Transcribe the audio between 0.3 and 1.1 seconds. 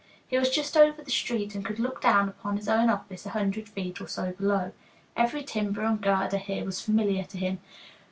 was just over